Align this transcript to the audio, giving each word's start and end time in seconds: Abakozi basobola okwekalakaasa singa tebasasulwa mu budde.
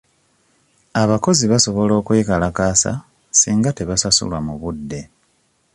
Abakozi 1.01 1.43
basobola 1.51 1.93
okwekalakaasa 2.01 2.91
singa 3.39 3.71
tebasasulwa 3.77 4.39
mu 4.47 4.53
budde. 4.61 5.01